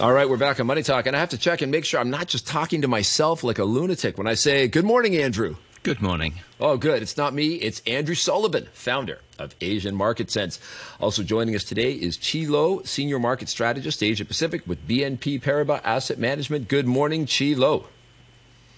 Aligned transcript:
All 0.00 0.14
right, 0.14 0.26
we're 0.26 0.38
back 0.38 0.58
on 0.58 0.66
Money 0.66 0.82
Talk, 0.82 1.06
and 1.06 1.14
I 1.14 1.20
have 1.20 1.28
to 1.28 1.36
check 1.36 1.60
and 1.60 1.70
make 1.70 1.84
sure 1.84 2.00
I'm 2.00 2.08
not 2.08 2.26
just 2.26 2.46
talking 2.46 2.80
to 2.80 2.88
myself 2.88 3.44
like 3.44 3.58
a 3.58 3.64
lunatic 3.64 4.16
when 4.16 4.26
I 4.26 4.32
say, 4.32 4.66
Good 4.66 4.86
morning, 4.86 5.14
Andrew. 5.14 5.56
Good 5.82 6.00
morning. 6.00 6.36
Oh, 6.58 6.78
good. 6.78 7.02
It's 7.02 7.18
not 7.18 7.34
me. 7.34 7.56
It's 7.56 7.82
Andrew 7.86 8.14
Sullivan, 8.14 8.68
founder 8.72 9.18
of 9.38 9.54
Asian 9.60 9.94
Market 9.94 10.30
Sense. 10.30 10.58
Also 11.00 11.22
joining 11.22 11.54
us 11.54 11.64
today 11.64 11.92
is 11.92 12.16
Chi 12.16 12.46
Lo, 12.48 12.80
Senior 12.82 13.18
Market 13.18 13.50
Strategist, 13.50 14.02
Asia 14.02 14.24
Pacific 14.24 14.66
with 14.66 14.88
BNP 14.88 15.42
Paribas 15.42 15.82
Asset 15.84 16.18
Management. 16.18 16.68
Good 16.68 16.86
morning, 16.86 17.26
Chi 17.26 17.52
Lo. 17.54 17.84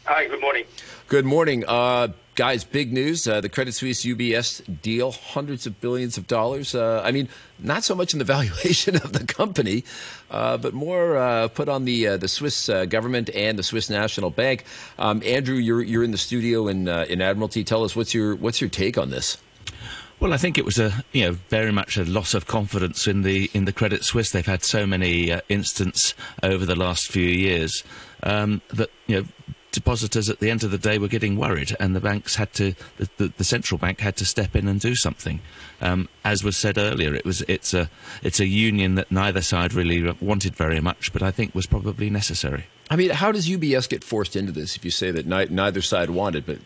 Hi, 0.06 0.26
good 0.26 0.40
morning. 0.40 0.64
Good 1.06 1.24
morning. 1.24 1.64
Uh, 1.68 2.08
guys, 2.34 2.64
big 2.64 2.92
news. 2.92 3.26
Uh, 3.26 3.40
the 3.40 3.48
Credit 3.48 3.72
Suisse 3.72 4.04
UBS 4.04 4.62
deal, 4.82 5.12
hundreds 5.12 5.66
of 5.66 5.80
billions 5.80 6.16
of 6.16 6.26
dollars. 6.26 6.74
Uh, 6.74 7.02
I 7.04 7.12
mean, 7.12 7.28
not 7.58 7.84
so 7.84 7.94
much 7.94 8.12
in 8.12 8.18
the 8.18 8.24
valuation 8.36 8.96
of 8.96 9.12
the 9.12 9.24
company, 9.24 9.84
uh, 10.30 10.56
but 10.56 10.74
more 10.74 11.16
uh, 11.16 11.48
put 11.48 11.68
on 11.68 11.84
the 11.84 12.08
uh, 12.08 12.16
the 12.16 12.28
Swiss 12.28 12.68
government 12.88 13.30
and 13.34 13.58
the 13.58 13.62
Swiss 13.62 13.90
National 13.90 14.30
Bank. 14.30 14.64
Um, 14.98 15.22
Andrew, 15.24 15.56
you're 15.56 15.82
you're 15.82 16.04
in 16.04 16.12
the 16.12 16.18
studio 16.18 16.68
in 16.68 16.88
in 16.88 17.20
Admiralty. 17.20 17.64
Tell 17.64 17.84
us 17.84 17.94
what's 17.96 18.14
your 18.14 18.34
what's 18.36 18.60
your 18.60 18.70
take 18.70 18.98
on 18.98 19.10
this? 19.10 19.38
Well, 20.22 20.32
I 20.32 20.36
think 20.36 20.56
it 20.56 20.64
was 20.64 20.78
a 20.78 21.04
you 21.10 21.24
know 21.24 21.32
very 21.48 21.72
much 21.72 21.96
a 21.96 22.04
loss 22.04 22.32
of 22.32 22.46
confidence 22.46 23.08
in 23.08 23.22
the 23.22 23.50
in 23.54 23.64
the 23.64 23.72
Credit 23.72 24.04
Suisse. 24.04 24.30
They've 24.30 24.46
had 24.46 24.62
so 24.62 24.86
many 24.86 25.32
uh, 25.32 25.40
instances 25.48 26.14
over 26.44 26.64
the 26.64 26.76
last 26.76 27.08
few 27.08 27.26
years 27.26 27.82
um, 28.22 28.62
that 28.72 28.90
you 29.08 29.16
know 29.16 29.26
depositors 29.72 30.30
at 30.30 30.38
the 30.38 30.50
end 30.50 30.62
of 30.62 30.70
the 30.70 30.78
day 30.78 30.98
were 30.98 31.08
getting 31.08 31.36
worried, 31.36 31.74
and 31.80 31.96
the 31.96 32.00
banks 32.00 32.36
had 32.36 32.52
to, 32.54 32.74
the, 32.98 33.08
the, 33.16 33.32
the 33.38 33.44
central 33.44 33.78
bank 33.78 34.00
had 34.00 34.16
to 34.16 34.24
step 34.24 34.54
in 34.54 34.68
and 34.68 34.80
do 34.80 34.94
something. 34.94 35.40
Um, 35.80 36.08
as 36.24 36.44
was 36.44 36.56
said 36.56 36.78
earlier, 36.78 37.14
it 37.14 37.24
was 37.24 37.40
it's 37.42 37.74
a 37.74 37.90
it's 38.22 38.38
a 38.38 38.46
union 38.46 38.94
that 38.94 39.10
neither 39.10 39.40
side 39.40 39.74
really 39.74 40.08
wanted 40.20 40.54
very 40.54 40.80
much, 40.80 41.12
but 41.12 41.22
I 41.22 41.30
think 41.30 41.54
was 41.54 41.66
probably 41.66 42.10
necessary. 42.10 42.66
I 42.90 42.96
mean, 42.96 43.10
how 43.10 43.32
does 43.32 43.48
UBS 43.48 43.88
get 43.88 44.04
forced 44.04 44.36
into 44.36 44.52
this? 44.52 44.76
If 44.76 44.84
you 44.84 44.90
say 44.90 45.10
that 45.10 45.26
ni- 45.26 45.46
neither 45.50 45.80
side 45.80 46.10
wanted, 46.10 46.46
but 46.46 46.58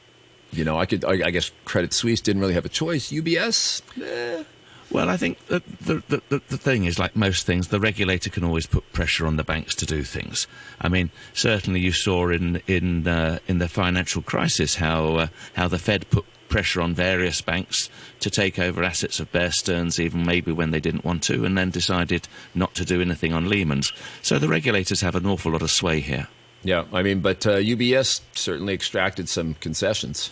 you 0.52 0.64
know, 0.64 0.78
I 0.78 0.86
could, 0.86 1.04
I, 1.04 1.26
I, 1.26 1.30
guess 1.30 1.50
Credit 1.64 1.92
Suisse 1.92 2.20
didn't 2.20 2.40
really 2.40 2.54
have 2.54 2.64
a 2.64 2.70
choice. 2.70 3.10
UBS, 3.10 3.82
eh. 4.02 4.44
Well, 4.90 5.08
I 5.08 5.16
think 5.16 5.44
the, 5.46 5.62
the, 5.80 6.22
the, 6.28 6.56
thing 6.56 6.84
is, 6.84 6.98
like 6.98 7.16
most 7.16 7.44
things, 7.44 7.68
the 7.68 7.80
regulator 7.80 8.30
can 8.30 8.44
always 8.44 8.66
put 8.66 8.92
pressure 8.92 9.26
on 9.26 9.36
the 9.36 9.42
banks 9.42 9.74
to 9.76 9.86
do 9.86 10.04
things. 10.04 10.46
I 10.80 10.88
mean, 10.88 11.10
certainly 11.34 11.80
you 11.80 11.92
saw 11.92 12.28
in 12.28 12.62
in 12.68 13.08
uh, 13.08 13.40
in 13.48 13.58
the 13.58 13.68
financial 13.68 14.22
crisis 14.22 14.76
how 14.76 15.16
uh, 15.16 15.26
how 15.54 15.66
the 15.66 15.78
Fed 15.78 16.08
put 16.10 16.24
pressure 16.48 16.80
on 16.80 16.94
various 16.94 17.40
banks 17.40 17.90
to 18.20 18.30
take 18.30 18.58
over 18.58 18.84
assets 18.84 19.18
of 19.18 19.32
Bear 19.32 19.50
Stearns, 19.50 19.98
even 19.98 20.24
maybe 20.24 20.52
when 20.52 20.70
they 20.70 20.80
didn't 20.80 21.04
want 21.04 21.22
to, 21.24 21.44
and 21.44 21.58
then 21.58 21.70
decided 21.70 22.28
not 22.54 22.74
to 22.74 22.84
do 22.84 23.00
anything 23.00 23.32
on 23.32 23.48
Lehman's. 23.48 23.92
So 24.22 24.38
the 24.38 24.48
regulators 24.48 25.00
have 25.00 25.16
an 25.16 25.26
awful 25.26 25.52
lot 25.52 25.62
of 25.62 25.70
sway 25.70 26.00
here. 26.00 26.28
Yeah, 26.62 26.84
I 26.92 27.02
mean, 27.02 27.20
but 27.20 27.46
uh, 27.46 27.58
UBS 27.58 28.20
certainly 28.34 28.74
extracted 28.74 29.28
some 29.28 29.54
concessions. 29.54 30.30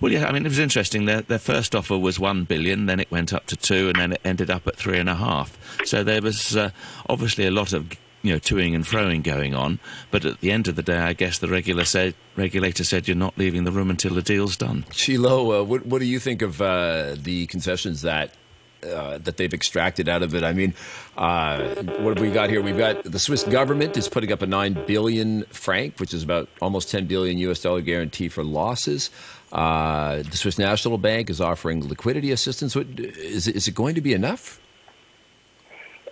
Well, 0.00 0.12
yeah, 0.12 0.26
I 0.26 0.32
mean, 0.32 0.44
it 0.44 0.48
was 0.48 0.58
interesting. 0.58 1.04
Their, 1.04 1.22
their 1.22 1.38
first 1.38 1.74
offer 1.74 1.98
was 1.98 2.18
one 2.18 2.44
billion, 2.44 2.86
then 2.86 3.00
it 3.00 3.10
went 3.10 3.32
up 3.32 3.46
to 3.46 3.56
two, 3.56 3.88
and 3.88 3.98
then 3.98 4.12
it 4.12 4.20
ended 4.24 4.50
up 4.50 4.66
at 4.66 4.76
three 4.76 4.98
and 4.98 5.08
a 5.08 5.14
half. 5.14 5.58
So 5.84 6.02
there 6.02 6.22
was 6.22 6.56
uh, 6.56 6.70
obviously 7.08 7.46
a 7.46 7.50
lot 7.50 7.72
of 7.72 7.92
you 8.22 8.32
know 8.32 8.38
toing 8.38 8.74
and 8.74 8.84
froing 8.84 9.22
going 9.22 9.54
on. 9.54 9.78
But 10.10 10.24
at 10.24 10.40
the 10.40 10.50
end 10.50 10.66
of 10.66 10.76
the 10.76 10.82
day, 10.82 10.98
I 10.98 11.12
guess 11.12 11.38
the 11.38 11.48
regular 11.48 11.84
said, 11.84 12.14
regulator 12.36 12.82
said 12.82 13.06
you're 13.06 13.16
not 13.16 13.38
leaving 13.38 13.64
the 13.64 13.72
room 13.72 13.90
until 13.90 14.14
the 14.14 14.22
deal's 14.22 14.56
done. 14.56 14.84
Chi 14.90 15.16
Lo, 15.16 15.60
uh, 15.60 15.64
what, 15.64 15.86
what 15.86 16.00
do 16.00 16.06
you 16.06 16.18
think 16.18 16.42
of 16.42 16.60
uh, 16.60 17.14
the 17.16 17.46
concessions 17.46 18.02
that 18.02 18.32
uh, 18.84 19.18
that 19.18 19.36
they've 19.36 19.52
extracted 19.52 20.08
out 20.08 20.22
of 20.22 20.34
it. 20.34 20.44
I 20.44 20.52
mean, 20.52 20.74
uh, 21.16 21.74
what 21.98 22.16
have 22.16 22.20
we 22.20 22.30
got 22.30 22.50
here? 22.50 22.62
We've 22.62 22.78
got 22.78 23.04
the 23.04 23.18
Swiss 23.18 23.44
government 23.44 23.96
is 23.96 24.08
putting 24.08 24.32
up 24.32 24.42
a 24.42 24.46
nine 24.46 24.74
billion 24.86 25.44
franc, 25.44 25.98
which 25.98 26.14
is 26.14 26.22
about 26.22 26.48
almost 26.60 26.90
ten 26.90 27.06
billion 27.06 27.38
U.S. 27.38 27.62
dollar 27.62 27.80
guarantee 27.80 28.28
for 28.28 28.44
losses. 28.44 29.10
Uh, 29.52 30.22
the 30.22 30.36
Swiss 30.36 30.58
National 30.58 30.98
Bank 30.98 31.30
is 31.30 31.40
offering 31.40 31.86
liquidity 31.88 32.32
assistance. 32.32 32.74
What, 32.74 32.86
is, 32.98 33.46
is 33.46 33.68
it 33.68 33.74
going 33.74 33.94
to 33.94 34.00
be 34.00 34.12
enough? 34.12 34.60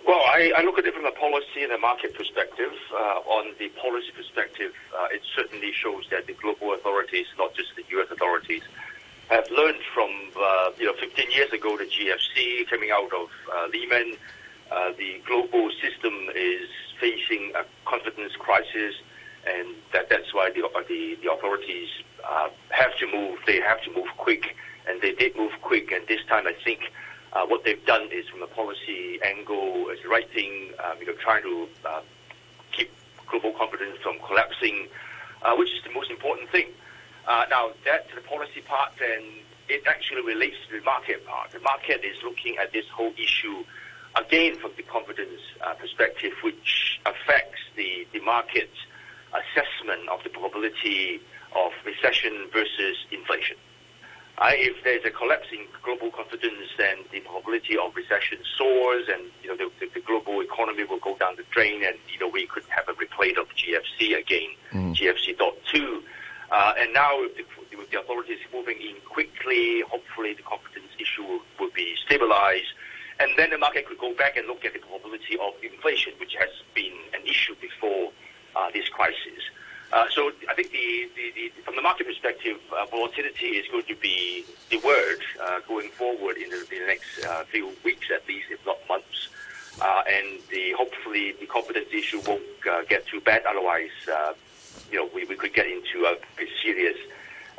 Well, 0.07 0.19
I, 0.19 0.51
I, 0.55 0.61
look 0.63 0.77
at 0.77 0.85
it 0.85 0.93
from 0.93 1.05
a 1.05 1.11
policy 1.11 1.63
and 1.63 1.71
a 1.71 1.77
market 1.77 2.13
perspective. 2.13 2.71
Uh, 2.93 3.19
on 3.27 3.53
the 3.59 3.69
policy 3.69 4.11
perspective, 4.15 4.71
uh, 4.97 5.07
it 5.11 5.21
certainly 5.35 5.71
shows 5.73 6.07
that 6.11 6.27
the 6.27 6.33
global 6.33 6.73
authorities, 6.73 7.25
not 7.37 7.53
just 7.53 7.75
the 7.75 7.83
U.S. 7.91 8.07
authorities, 8.11 8.63
have 9.29 9.49
learned 9.51 9.79
from 9.93 10.09
uh, 10.39 10.71
you 10.77 10.85
know 10.85 10.93
15 10.99 11.31
years 11.31 11.51
ago 11.51 11.77
the 11.77 11.85
GFC 11.85 12.67
coming 12.69 12.91
out 12.91 13.11
of 13.13 13.29
uh, 13.53 13.67
Lehman. 13.71 14.17
Uh, 14.71 14.91
the 14.97 15.21
global 15.27 15.69
system 15.81 16.29
is 16.35 16.67
facing 16.99 17.51
a 17.55 17.63
confidence 17.85 18.33
crisis, 18.39 18.95
and 19.45 19.67
that, 19.91 20.09
that's 20.09 20.33
why 20.33 20.49
the, 20.49 20.61
the, 20.87 21.17
the 21.21 21.31
authorities 21.31 21.89
uh, 22.27 22.49
have 22.69 22.95
to 22.97 23.05
move. 23.05 23.37
They 23.45 23.61
have 23.61 23.81
to 23.83 23.91
move 23.93 24.07
quick, 24.17 24.55
and 24.87 24.99
they 25.01 25.13
did 25.13 25.35
move 25.35 25.51
quick. 25.61 25.91
And 25.91 26.07
this 26.07 26.21
time, 26.27 26.47
I 26.47 26.55
think 26.63 26.91
uh, 27.33 27.45
what 27.45 27.63
they've 27.63 27.85
done 27.85 28.09
is 28.11 28.27
from 28.29 28.41
a 28.41 28.47
policy 28.47 29.19
angle 29.23 29.89
is 29.89 30.01
the 30.01 30.09
right 30.09 30.29
thing. 30.31 30.71
Um, 30.83 30.97
you 30.99 31.05
know, 31.05 31.13
trying 31.13 31.43
to 31.43 31.67
uh, 31.85 32.01
keep 32.71 32.91
global 33.27 33.51
confidence 33.51 33.97
from 34.01 34.17
collapsing, 34.25 34.87
which 35.57 35.69
is 35.69 35.83
the 35.83 35.91
most 35.91 36.09
important 36.09 36.49
thing. 36.49 36.67
Uh, 37.27 37.45
now, 37.49 37.71
that 37.85 38.09
to 38.09 38.15
the 38.15 38.21
policy 38.21 38.61
part, 38.61 38.91
then 38.99 39.23
it 39.69 39.83
actually 39.87 40.21
relates 40.21 40.57
to 40.67 40.79
the 40.79 40.83
market 40.83 41.25
part. 41.25 41.51
The 41.51 41.59
market 41.59 42.03
is 42.03 42.17
looking 42.23 42.57
at 42.57 42.73
this 42.73 42.85
whole 42.89 43.13
issue 43.17 43.63
again 44.15 44.57
from 44.57 44.71
the 44.77 44.83
confidence 44.83 45.41
uh, 45.61 45.73
perspective, 45.75 46.33
which 46.43 46.99
affects 47.05 47.61
the, 47.75 48.05
the 48.13 48.19
market 48.19 48.69
assessment 49.33 50.07
of 50.09 50.23
the 50.23 50.29
probability 50.29 51.21
of 51.55 51.71
recession 51.85 52.49
versus 52.51 52.97
inflation. 53.11 53.57
Uh, 54.39 54.49
if 54.53 54.83
there's 54.83 55.05
a 55.05 55.11
collapse 55.11 55.47
in 55.51 55.59
global 55.83 56.09
confidence, 56.09 56.67
then 56.77 56.97
the 57.11 57.19
probability 57.21 57.77
of 57.77 57.95
recession 57.95 58.39
soars, 58.57 59.05
and 59.07 59.21
you 59.43 59.49
know 59.49 59.55
the, 59.55 59.69
the, 59.79 59.91
the, 59.93 59.99
global 59.99 60.41
economy 60.41 60.83
will 60.83 60.99
go 60.99 61.15
down 61.17 61.35
the 61.37 61.43
drain, 61.51 61.83
and 61.83 61.95
you 62.11 62.19
know 62.19 62.27
we 62.27 62.47
could 62.47 62.63
have 62.69 62.89
a 62.89 62.93
replay 62.93 63.29
of 63.39 63.47
GFC 63.49 64.17
again, 64.17 64.49
mm. 64.71 64.95
GFC 64.95 65.37
dot 65.37 65.53
two. 65.71 66.01
Uh, 66.53 66.71
and 66.77 66.93
now 66.93 67.19
with 67.19 67.35
the, 67.35 67.43
with 67.75 67.89
the, 67.89 67.99
authorities 67.99 68.37
moving 68.53 68.77
in 68.79 68.93
quickly, 69.09 69.81
hopefully 69.89 70.35
the 70.35 70.43
confidence 70.43 70.91
issue 70.99 71.23
will, 71.23 71.71
be 71.73 71.95
stabilized. 72.05 72.67
And 73.19 73.31
then 73.37 73.49
the 73.49 73.57
market 73.57 73.87
could 73.87 73.97
go 73.97 74.13
back 74.13 74.37
and 74.37 74.45
look 74.45 74.63
at 74.63 74.73
the 74.73 74.79
probability 74.79 75.35
of 75.41 75.53
inflation, 75.63 76.13
which 76.19 76.35
has 76.35 76.49
been 76.75 76.93
an 77.15 77.25
issue 77.25 77.55
before 77.59 78.11
uh, 78.55 78.69
this 78.71 78.87
crisis. 78.89 79.41
Uh, 79.91 80.05
so 80.13 80.31
I 80.47 80.53
think 80.53 80.71
the, 80.71 81.09
the, 81.15 81.31
the, 81.33 81.61
from 81.63 81.75
the 81.75 81.81
market 81.81 82.05
perspective, 82.05 82.57
uh, 82.71 82.85
volatility 82.85 83.57
is 83.57 83.65
going 83.71 83.85
to 83.85 83.95
be 83.95 84.45
the 84.69 84.77
word 84.77 85.21
uh, 85.41 85.59
going 85.67 85.89
forward 85.89 86.37
in 86.37 86.51
the, 86.51 86.63
the 86.69 86.85
next 86.85 87.25
uh, 87.25 87.43
few 87.45 87.71
weeks 87.83 88.09
at 88.13 88.27
least, 88.27 88.45
if 88.51 88.63
not 88.63 88.77
months. 88.87 89.29
and 89.81 90.39
the, 90.51 90.73
hopefully 90.77 91.33
the 91.39 91.47
confidence 91.47 91.89
issue 91.91 92.21
won't 92.27 92.43
get 92.87 93.07
too 93.07 93.21
bad. 93.21 93.41
Otherwise, 93.47 93.89
you 94.93 94.99
know, 94.99 95.09
we, 95.13 95.25
we 95.25 95.35
could 95.35 95.53
get 95.53 95.65
into 95.65 96.05
a 96.05 96.15
serious 96.61 96.97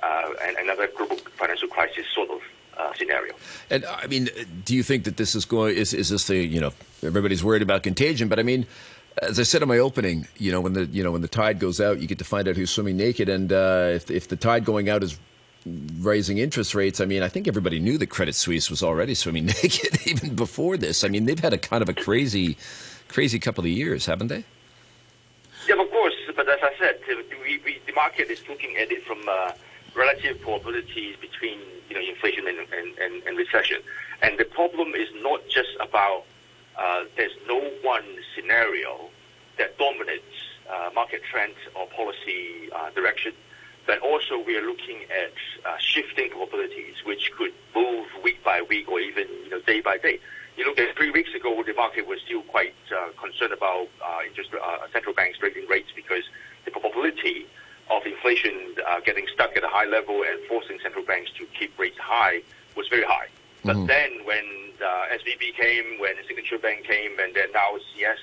uh, 0.03 0.31
and 0.47 0.57
another 0.57 0.89
global 0.97 1.17
financial 1.17 1.69
crisis 1.69 2.07
sort 2.15 2.31
of 2.31 2.41
uh, 2.79 2.93
scenario. 2.95 3.35
And 3.71 3.85
I 3.85 4.07
mean, 4.07 4.29
do 4.65 4.75
you 4.75 4.83
think 4.83 5.05
that 5.05 5.17
this 5.17 5.35
is 5.35 5.45
going? 5.45 5.77
Is 5.77 5.93
is 5.93 6.09
this 6.09 6.29
the 6.29 6.37
you 6.37 6.61
know 6.61 6.73
everybody's 7.03 7.43
worried 7.43 7.63
about 7.63 7.83
contagion? 7.83 8.29
But 8.29 8.39
I 8.39 8.43
mean, 8.43 8.67
as 9.19 9.39
I 9.39 9.43
said 9.43 9.63
in 9.63 9.69
my 9.69 9.79
opening, 9.79 10.29
you 10.37 10.53
know 10.53 10.61
when 10.61 10.75
the 10.75 10.87
you 10.87 11.03
know 11.03 11.11
when 11.11 11.23
the 11.23 11.29
tide 11.29 11.59
goes 11.59 11.81
out, 11.81 12.01
you 12.01 12.07
get 12.07 12.19
to 12.19 12.25
find 12.25 12.47
out 12.49 12.57
who's 12.57 12.71
swimming 12.71 12.97
naked. 12.97 13.29
And 13.29 13.53
uh, 13.53 13.91
if 13.93 14.11
if 14.11 14.29
the 14.29 14.37
tide 14.37 14.65
going 14.65 14.89
out 14.89 15.03
is 15.03 15.19
raising 15.99 16.39
interest 16.39 16.75
rates, 16.75 17.01
I 17.01 17.05
mean, 17.05 17.23
I 17.23 17.29
think 17.29 17.49
everybody 17.49 17.81
knew 17.81 17.99
that 17.99 18.09
Credit 18.09 18.35
Suisse 18.35 18.71
was 18.71 18.83
already 18.83 19.15
swimming 19.23 19.47
naked 19.47 20.07
even 20.07 20.37
before 20.37 20.77
this. 20.77 21.03
I 21.03 21.09
mean, 21.09 21.25
they've 21.25 21.39
had 21.39 21.53
a 21.53 21.59
kind 21.59 21.83
of 21.83 21.89
a 21.89 21.95
crazy, 21.95 22.57
crazy 23.09 23.41
couple 23.41 23.65
of 23.65 23.71
years, 23.71 24.07
haven't 24.07 24.29
they? 24.29 24.45
But 26.45 26.59
as 26.63 26.75
I 26.75 26.79
said, 26.79 26.99
we, 27.43 27.59
we, 27.65 27.81
the 27.87 27.95
market 27.95 28.29
is 28.29 28.47
looking 28.49 28.77
at 28.77 28.93
it 28.93 29.03
from 29.05 29.23
uh, 29.27 29.53
relative 29.97 30.43
probabilities 30.43 31.17
between 31.19 31.59
you 31.89 31.95
know 31.95 32.03
inflation 32.03 32.47
and, 32.47 32.59
and, 32.59 32.99
and, 32.99 33.23
and, 33.23 33.39
recession. 33.39 33.79
And 34.21 34.39
the 34.39 34.45
problem 34.45 34.95
is 34.95 35.09
not 35.23 35.49
just 35.49 35.71
about 35.81 36.25
uh, 36.79 37.05
there's 37.17 37.33
no 37.49 37.61
one 37.83 38.05
scenario 38.35 39.09
that 39.57 39.79
dominates 39.79 40.37
uh, 40.71 40.91
market 40.95 41.23
trend 41.31 41.55
or 41.75 41.87
policy 41.87 42.69
uh, 42.75 42.91
direction, 42.91 43.33
but 43.87 44.01
also 44.01 44.39
we 44.45 44.55
are 44.59 44.67
looking 44.67 44.99
at 45.05 45.33
uh, 45.65 45.79
shifting 45.79 46.29
probabilities, 46.29 46.97
which 47.07 47.33
could 47.39 47.55
move 47.75 48.07
week 48.23 48.45
by 48.45 48.61
week 48.61 48.87
or 48.91 49.01
even 49.01 49.29
you 49.45 49.51
know 49.51 49.61
day 49.63 49.81
by 49.81 49.97
day 49.97 50.19
you 50.57 50.65
look 50.65 50.79
at 50.79 50.97
three 50.97 51.11
weeks 51.11 51.35
ago, 51.35 51.63
the 51.63 51.75
market 51.75 52.07
was 52.07 52.21
still 52.25 52.43
quite 52.43 52.75
uh, 52.95 53.09
concerned 53.21 53.53
about 53.53 53.89
uh, 54.05 54.21
interest, 54.27 54.51
uh, 54.55 54.79
central 54.93 55.15
banks 55.15 55.39
raising 55.43 55.67
rates 55.67 55.91
because 55.95 56.25
the 56.65 56.71
probability 56.71 57.47
of 57.91 58.07
inflation 58.07 58.75
uh, 58.87 59.01
getting 59.01 59.27
stuck 59.33 59.57
at 59.57 59.65
a 59.65 59.69
high 59.69 59.85
level 59.85 60.23
and 60.23 60.41
forcing 60.49 60.79
central 60.81 61.05
banks 61.05 61.31
to 61.39 61.47
keep 61.59 61.79
rates 61.79 61.99
high 61.99 62.41
was 62.77 62.89
very 62.89 63.05
high. 63.05 63.29
But 63.65 63.77
mm-hmm. 63.77 63.87
then 63.87 64.25
when 64.25 64.45
uh, 64.85 65.15
SVB 65.15 65.55
came, 65.57 65.99
when 65.99 66.17
the 66.17 66.25
Signature 66.27 66.59
Bank 66.59 66.85
came, 66.85 67.19
and 67.19 67.35
then 67.35 67.53
now 67.53 67.77
CS 67.95 68.19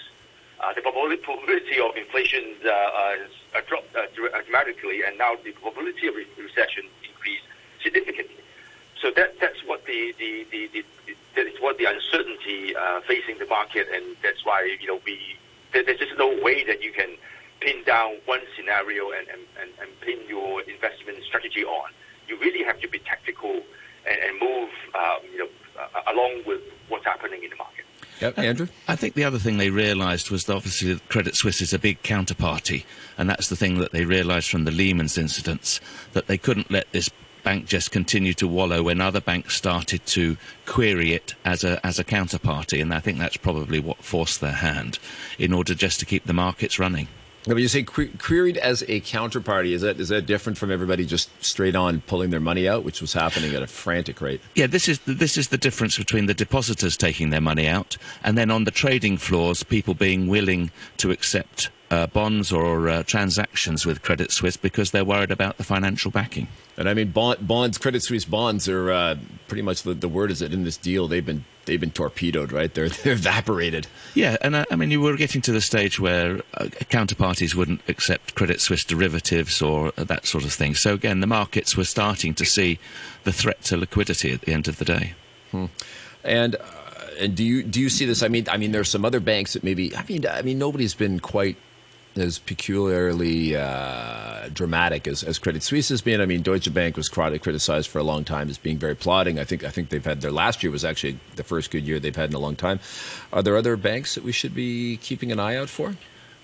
uh, 0.61 0.71
the 0.73 0.81
probability 0.81 1.79
of 1.81 1.95
inflation 1.97 2.53
uh, 2.63 2.69
uh, 2.69 3.61
dropped 3.67 3.95
dramatically, 4.13 5.01
and 5.03 5.17
now 5.17 5.35
the 5.43 5.51
probability 5.53 6.07
of 6.07 6.13
recession 6.37 6.85
increased 7.01 7.43
significantly. 7.81 8.40
So 9.01 9.09
that 9.15 9.39
that's 9.39 9.65
what 9.65 9.85
the 9.85 10.13
the, 10.19 10.45
the, 10.51 10.69
the, 10.73 10.83
the 11.07 11.15
that 11.35 11.47
is 11.47 11.59
what 11.59 11.77
the 11.77 11.85
uncertainty 11.85 12.75
facing 13.07 13.39
the 13.39 13.47
market, 13.47 13.87
and 13.93 14.15
that's 14.21 14.45
why 14.45 14.75
you 14.79 14.87
know 14.87 14.99
we 15.05 15.19
there's 15.73 15.99
just 15.99 16.17
no 16.17 16.27
way 16.43 16.63
that 16.65 16.81
you 16.83 16.91
can 16.91 17.09
pin 17.61 17.83
down 17.85 18.15
one 18.25 18.41
scenario 18.55 19.11
and, 19.11 19.27
and, 19.29 19.41
and, 19.61 19.71
and 19.79 20.01
pin 20.01 20.17
your 20.27 20.61
investment 20.63 21.23
strategy 21.23 21.63
on. 21.63 21.91
You 22.27 22.37
really 22.39 22.63
have 22.63 22.79
to 22.81 22.87
be 22.87 22.99
tactical 22.99 23.61
and, 24.07 24.19
and 24.19 24.39
move 24.39 24.69
um, 24.95 25.17
you 25.31 25.39
know 25.39 25.49
uh, 25.79 26.13
along 26.13 26.43
with 26.45 26.61
what's 26.89 27.05
happening 27.05 27.43
in 27.43 27.49
the 27.49 27.55
market. 27.55 27.85
Yep, 28.19 28.37
Andrew? 28.37 28.67
I 28.87 28.95
think 28.95 29.15
the 29.15 29.23
other 29.23 29.39
thing 29.39 29.57
they 29.57 29.71
realised 29.71 30.29
was 30.29 30.45
that 30.45 30.55
obviously 30.55 30.93
that 30.93 31.09
Credit 31.09 31.35
Suisse 31.35 31.61
is 31.61 31.73
a 31.73 31.79
big 31.79 32.03
counterparty, 32.03 32.85
and 33.17 33.27
that's 33.27 33.49
the 33.49 33.55
thing 33.55 33.79
that 33.79 33.91
they 33.91 34.05
realised 34.05 34.49
from 34.49 34.65
the 34.65 34.71
Lehman's 34.71 35.17
incidents, 35.17 35.79
that 36.13 36.27
they 36.27 36.37
couldn't 36.37 36.69
let 36.69 36.91
this 36.91 37.09
bank 37.43 37.65
just 37.65 37.91
continued 37.91 38.37
to 38.37 38.47
wallow 38.47 38.83
when 38.83 39.01
other 39.01 39.21
banks 39.21 39.55
started 39.55 40.05
to 40.07 40.37
query 40.65 41.13
it 41.13 41.35
as 41.43 41.63
a 41.63 41.85
as 41.85 41.99
a 41.99 42.03
counterparty, 42.03 42.81
and 42.81 42.93
I 42.93 42.99
think 42.99 43.17
that's 43.17 43.37
probably 43.37 43.79
what 43.79 44.03
forced 44.03 44.41
their 44.41 44.51
hand 44.51 44.99
in 45.37 45.53
order 45.53 45.73
just 45.73 45.99
to 45.99 46.05
keep 46.05 46.25
the 46.25 46.33
markets 46.33 46.79
running. 46.79 47.07
But 47.47 47.57
you 47.57 47.67
say 47.67 47.81
que- 47.83 48.11
queried 48.19 48.57
as 48.57 48.83
a 48.83 49.01
counterparty. 49.01 49.71
Is 49.71 49.81
that 49.81 49.99
is 49.99 50.09
that 50.09 50.25
different 50.25 50.57
from 50.57 50.71
everybody 50.71 51.05
just 51.05 51.29
straight 51.43 51.75
on 51.75 52.01
pulling 52.01 52.29
their 52.29 52.39
money 52.39 52.67
out, 52.67 52.83
which 52.83 53.01
was 53.01 53.13
happening 53.13 53.55
at 53.55 53.63
a 53.63 53.67
frantic 53.67 54.21
rate? 54.21 54.41
Yeah, 54.55 54.67
this 54.67 54.87
is 54.87 54.99
this 55.05 55.37
is 55.37 55.47
the 55.47 55.57
difference 55.57 55.97
between 55.97 56.27
the 56.27 56.35
depositors 56.35 56.95
taking 56.95 57.31
their 57.31 57.41
money 57.41 57.67
out 57.67 57.97
and 58.23 58.37
then 58.37 58.51
on 58.51 58.65
the 58.65 58.71
trading 58.71 59.17
floors, 59.17 59.63
people 59.63 59.95
being 59.95 60.27
willing 60.27 60.71
to 60.97 61.09
accept 61.09 61.71
uh, 61.91 62.07
bonds 62.07 62.53
or 62.53 62.89
uh, 62.89 63.03
transactions 63.03 63.85
with 63.85 64.01
Credit 64.01 64.31
Suisse 64.31 64.55
because 64.55 64.91
they're 64.91 65.05
worried 65.05 65.29
about 65.29 65.57
the 65.57 65.63
financial 65.63 66.09
backing. 66.09 66.47
And 66.77 66.87
I 66.87 66.93
mean, 66.93 67.11
bond, 67.11 67.45
bonds, 67.45 67.77
Credit 67.77 68.01
Suisse 68.01 68.23
bonds 68.23 68.69
are 68.69 68.91
uh, 68.91 69.15
pretty 69.49 69.61
much 69.61 69.83
the, 69.83 69.93
the 69.93 70.07
word 70.07 70.31
is 70.31 70.39
that 70.39 70.53
in 70.53 70.63
this 70.63 70.77
deal 70.77 71.07
they've 71.09 71.25
been 71.25 71.43
they've 71.65 71.79
been 71.79 71.91
torpedoed, 71.91 72.53
right? 72.53 72.73
They're 72.73 72.89
they're 72.89 73.13
evaporated. 73.13 73.87
Yeah, 74.15 74.37
and 74.41 74.55
uh, 74.55 74.65
I 74.71 74.77
mean, 74.77 74.89
you 74.89 75.01
were 75.01 75.17
getting 75.17 75.41
to 75.41 75.51
the 75.51 75.61
stage 75.61 75.99
where 75.99 76.37
uh, 76.53 76.65
counterparties 76.89 77.53
wouldn't 77.55 77.81
accept 77.89 78.35
Credit 78.35 78.61
Suisse 78.61 78.85
derivatives 78.85 79.61
or 79.61 79.91
uh, 79.97 80.05
that 80.05 80.25
sort 80.25 80.45
of 80.45 80.53
thing. 80.53 80.75
So 80.75 80.93
again, 80.93 81.19
the 81.19 81.27
markets 81.27 81.75
were 81.75 81.83
starting 81.83 82.33
to 82.35 82.45
see 82.45 82.79
the 83.25 83.33
threat 83.33 83.61
to 83.63 83.77
liquidity 83.77 84.31
at 84.31 84.41
the 84.41 84.53
end 84.53 84.69
of 84.69 84.77
the 84.77 84.85
day. 84.85 85.13
Hmm. 85.51 85.65
And 86.23 86.55
and 87.19 87.35
do 87.35 87.43
you 87.43 87.63
do 87.63 87.81
you 87.81 87.89
see 87.89 88.05
this? 88.05 88.23
I 88.23 88.29
mean, 88.29 88.47
I 88.49 88.55
mean, 88.55 88.71
there's 88.71 88.89
some 88.89 89.03
other 89.03 89.19
banks 89.19 89.53
that 89.53 89.63
maybe. 89.63 89.93
I 89.93 90.05
mean, 90.07 90.25
I 90.25 90.41
mean, 90.41 90.57
nobody's 90.57 90.93
been 90.93 91.19
quite 91.19 91.57
as 92.15 92.39
peculiarly 92.39 93.55
uh, 93.55 94.49
dramatic 94.53 95.07
as, 95.07 95.23
as 95.23 95.39
Credit 95.39 95.63
Suisse 95.63 95.89
has 95.89 96.01
been. 96.01 96.19
I 96.19 96.25
mean, 96.25 96.41
Deutsche 96.41 96.73
Bank 96.73 96.97
was 96.97 97.07
criticized 97.07 97.89
for 97.89 97.99
a 97.99 98.03
long 98.03 98.23
time 98.23 98.49
as 98.49 98.57
being 98.57 98.77
very 98.77 98.95
plodding. 98.95 99.39
I 99.39 99.43
think 99.43 99.63
I 99.63 99.69
think 99.69 99.89
they've 99.89 100.03
had 100.03 100.21
their 100.21 100.31
last 100.31 100.61
year 100.63 100.71
was 100.71 100.83
actually 100.83 101.19
the 101.35 101.43
first 101.43 101.71
good 101.71 101.85
year 101.85 101.99
they've 101.99 102.15
had 102.15 102.29
in 102.29 102.35
a 102.35 102.39
long 102.39 102.55
time. 102.55 102.79
Are 103.31 103.41
there 103.41 103.55
other 103.55 103.77
banks 103.77 104.15
that 104.15 104.23
we 104.23 104.31
should 104.31 104.53
be 104.53 104.97
keeping 104.97 105.31
an 105.31 105.39
eye 105.39 105.55
out 105.55 105.69
for? 105.69 105.95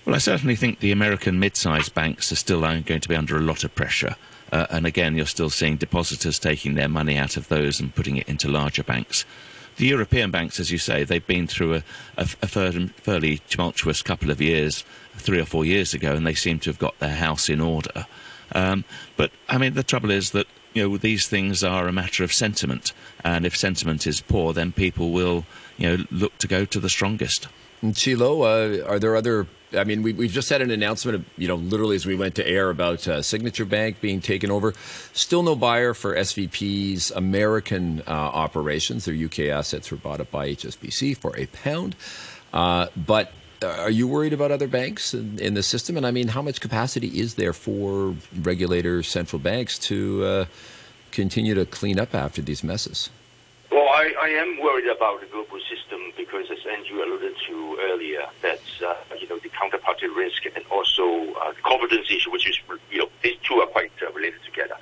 Well, 0.06 0.14
I 0.14 0.18
certainly 0.18 0.56
think 0.56 0.80
the 0.80 0.92
American 0.92 1.38
mid-sized 1.38 1.94
banks 1.94 2.32
are 2.32 2.36
still 2.36 2.62
going 2.62 3.00
to 3.00 3.08
be 3.08 3.14
under 3.14 3.36
a 3.36 3.40
lot 3.40 3.62
of 3.62 3.74
pressure. 3.74 4.16
Uh, 4.50 4.66
and 4.70 4.86
again, 4.86 5.14
you're 5.14 5.26
still 5.26 5.50
seeing 5.50 5.76
depositors 5.76 6.38
taking 6.38 6.74
their 6.74 6.88
money 6.88 7.18
out 7.18 7.36
of 7.36 7.48
those 7.48 7.78
and 7.80 7.94
putting 7.94 8.16
it 8.16 8.26
into 8.26 8.48
larger 8.48 8.82
banks. 8.82 9.26
The 9.78 9.86
European 9.86 10.32
banks, 10.32 10.58
as 10.58 10.72
you 10.72 10.78
say, 10.78 11.04
they've 11.04 11.24
been 11.24 11.46
through 11.46 11.76
a, 11.76 11.82
a, 12.16 12.28
a 12.42 12.48
fairly 12.48 13.38
tumultuous 13.48 14.02
couple 14.02 14.30
of 14.30 14.42
years 14.42 14.84
three 15.14 15.40
or 15.40 15.44
four 15.44 15.64
years 15.64 15.94
ago, 15.94 16.14
and 16.14 16.26
they 16.26 16.34
seem 16.34 16.58
to 16.60 16.70
have 16.70 16.80
got 16.80 16.98
their 16.98 17.14
house 17.14 17.48
in 17.48 17.60
order. 17.60 18.06
Um, 18.52 18.84
but 19.16 19.30
I 19.48 19.56
mean, 19.56 19.74
the 19.74 19.84
trouble 19.84 20.10
is 20.10 20.32
that 20.32 20.48
you 20.74 20.82
know 20.82 20.96
these 20.96 21.28
things 21.28 21.62
are 21.62 21.86
a 21.86 21.92
matter 21.92 22.24
of 22.24 22.32
sentiment, 22.32 22.92
and 23.22 23.46
if 23.46 23.56
sentiment 23.56 24.04
is 24.04 24.20
poor, 24.20 24.52
then 24.52 24.72
people 24.72 25.12
will 25.12 25.44
you 25.76 25.96
know 25.96 26.04
look 26.10 26.36
to 26.38 26.48
go 26.48 26.64
to 26.64 26.80
the 26.80 26.88
strongest. 26.88 27.46
And 27.80 27.94
Chi 27.94 28.14
Lo, 28.14 28.42
uh, 28.42 28.84
are 28.84 28.98
there 28.98 29.14
other? 29.14 29.46
I 29.74 29.84
mean, 29.84 30.02
we, 30.02 30.12
have 30.12 30.32
just 30.32 30.48
had 30.48 30.62
an 30.62 30.70
announcement, 30.70 31.16
of, 31.16 31.24
you 31.36 31.46
know, 31.46 31.56
literally 31.56 31.96
as 31.96 32.06
we 32.06 32.16
went 32.16 32.34
to 32.36 32.46
air 32.46 32.70
about 32.70 33.06
uh, 33.06 33.20
Signature 33.22 33.64
Bank 33.64 34.00
being 34.00 34.20
taken 34.20 34.50
over. 34.50 34.72
Still 35.12 35.42
no 35.42 35.54
buyer 35.54 35.94
for 35.94 36.14
SVB's 36.14 37.10
American 37.10 38.02
uh, 38.06 38.10
operations. 38.10 39.04
Their 39.04 39.14
UK 39.14 39.50
assets 39.50 39.90
were 39.90 39.98
bought 39.98 40.20
up 40.20 40.30
by 40.30 40.48
HSBC 40.50 41.16
for 41.18 41.36
a 41.36 41.46
pound. 41.46 41.96
Uh, 42.52 42.86
but 42.96 43.32
uh, 43.62 43.66
are 43.66 43.90
you 43.90 44.08
worried 44.08 44.32
about 44.32 44.50
other 44.50 44.68
banks 44.68 45.12
in, 45.12 45.38
in, 45.38 45.54
the 45.54 45.62
system? 45.62 45.96
And 45.96 46.06
I 46.06 46.12
mean, 46.12 46.28
how 46.28 46.42
much 46.42 46.60
capacity 46.60 47.08
is 47.08 47.34
there 47.34 47.52
for 47.52 48.14
regulators, 48.40 49.08
central 49.08 49.38
banks 49.38 49.78
to 49.80 50.24
uh, 50.24 50.44
continue 51.10 51.54
to 51.54 51.66
clean 51.66 51.98
up 51.98 52.14
after 52.14 52.40
these 52.40 52.62
messes? 52.62 53.10
Well, 53.70 53.88
I, 53.88 54.14
I, 54.22 54.28
am 54.30 54.60
worried 54.62 54.86
about 54.86 55.20
the 55.20 55.26
global 55.26 55.58
system 55.68 56.00
because, 56.16 56.46
as 56.50 56.58
Andrew 56.66 57.02
alluded 57.02 57.34
to 57.48 57.78
earlier, 57.80 58.22
that 58.40 58.60
counterparty 59.58 60.08
risk 60.14 60.46
and 60.46 60.64
also 60.70 61.34
uh, 61.34 61.52
confidence 61.64 62.06
issue, 62.10 62.30
which 62.30 62.48
is 62.48 62.56
you 62.90 62.98
know 62.98 63.08
these 63.22 63.36
two 63.42 63.54
are 63.54 63.66
quite 63.66 63.92
uh, 64.02 64.12
related 64.12 64.40
together. 64.44 64.76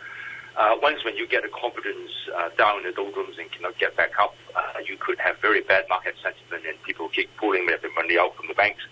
Uh, 0.56 0.74
once 0.82 1.04
when 1.04 1.16
you 1.16 1.26
get 1.26 1.42
the 1.42 1.50
confidence 1.50 2.10
uh, 2.34 2.48
down 2.56 2.78
in 2.78 2.84
the 2.84 2.92
doldrums 2.92 3.36
and 3.38 3.50
cannot 3.52 3.76
get 3.78 3.94
back 3.96 4.18
up, 4.18 4.34
uh, 4.54 4.78
you 4.88 4.96
could 4.96 5.18
have 5.18 5.36
very 5.40 5.60
bad 5.60 5.84
market 5.88 6.14
sentiment 6.22 6.64
and 6.66 6.82
people 6.82 7.08
keep 7.10 7.28
pulling 7.36 7.66
their 7.66 7.78
money 7.94 8.16
out 8.18 8.34
from 8.36 8.46
the 8.48 8.54
banks. 8.54 8.82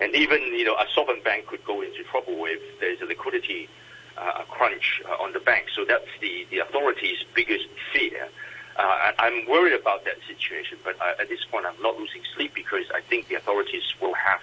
And 0.00 0.14
even, 0.14 0.40
you 0.40 0.64
know, 0.64 0.74
a 0.76 0.86
sovereign 0.94 1.22
bank 1.22 1.46
could 1.46 1.62
go 1.66 1.82
into 1.82 2.02
trouble 2.04 2.46
if 2.46 2.80
there's 2.80 3.02
a 3.02 3.04
liquidity 3.04 3.68
uh, 4.16 4.44
crunch 4.48 5.02
uh, 5.06 5.22
on 5.22 5.34
the 5.34 5.40
bank. 5.40 5.66
So 5.74 5.84
that's 5.84 6.08
the, 6.22 6.46
the 6.50 6.60
authorities' 6.60 7.18
biggest 7.34 7.66
fear. 7.92 8.28
Uh, 8.76 9.12
I'm 9.18 9.46
worried 9.46 9.78
about 9.78 10.06
that 10.06 10.16
situation, 10.26 10.78
but 10.82 10.96
uh, 11.02 11.20
at 11.20 11.28
this 11.28 11.44
point 11.50 11.66
I'm 11.66 11.80
not 11.82 11.98
losing 11.98 12.22
sleep 12.34 12.54
because 12.54 12.84
I 12.94 13.02
think 13.02 13.28
the 13.28 13.34
authorities 13.34 13.82
will 14.00 14.14
have, 14.14 14.40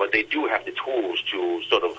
well, 0.00 0.08
they 0.10 0.22
do 0.22 0.46
have 0.46 0.64
the 0.64 0.72
tools 0.72 1.22
to 1.30 1.62
sort 1.68 1.84
of, 1.84 1.92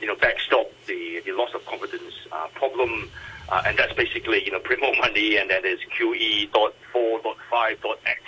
you 0.00 0.06
know, 0.06 0.16
backstop 0.16 0.72
the, 0.86 1.20
the 1.26 1.32
loss 1.32 1.52
of 1.54 1.64
confidence 1.66 2.14
uh, 2.32 2.48
problem. 2.54 3.10
Uh, 3.50 3.62
and 3.66 3.78
that's 3.78 3.92
basically, 3.92 4.42
you 4.42 4.50
know, 4.50 4.58
print 4.58 4.80
more 4.80 4.96
money, 4.96 5.36
and 5.36 5.50
then 5.50 5.60
there's 5.62 5.78
QE 5.96 6.50
dot 6.50 6.74
four 6.90 7.20
dot 7.20 7.36
five 7.50 7.78
dot 7.82 7.98
X. 8.06 8.20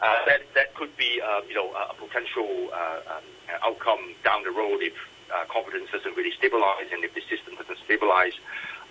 Uh, 0.00 0.14
that 0.26 0.40
that 0.54 0.74
could 0.74 0.96
be, 0.96 1.20
uh, 1.20 1.42
you 1.46 1.54
know, 1.54 1.70
a 1.74 1.94
potential 1.94 2.70
uh, 2.72 3.16
um, 3.16 3.22
outcome 3.62 4.14
down 4.24 4.42
the 4.42 4.50
road 4.50 4.80
if 4.80 4.94
uh, 5.32 5.44
confidence 5.52 5.90
doesn't 5.92 6.16
really 6.16 6.32
stabilize 6.36 6.88
and 6.90 7.04
if 7.04 7.14
the 7.14 7.20
system 7.28 7.54
doesn't 7.54 7.78
stabilize. 7.84 8.32